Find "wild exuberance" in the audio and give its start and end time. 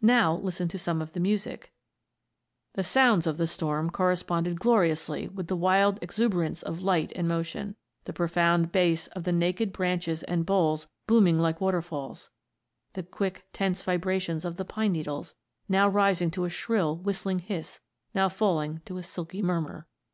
5.58-6.62